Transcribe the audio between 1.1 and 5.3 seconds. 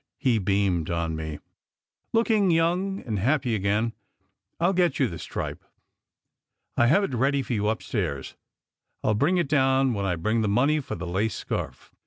me, looking young and happy again." I ll get you the